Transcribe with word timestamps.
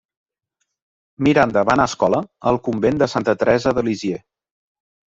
Miranda 1.27 1.63
va 1.71 1.75
anar 1.75 1.87
a 1.91 1.91
escola 1.91 2.23
al 2.53 2.59
Convent 2.71 3.05
de 3.05 3.13
santa 3.17 3.39
Teresa 3.45 3.79
de 3.79 3.87
Lisieux. 3.91 4.27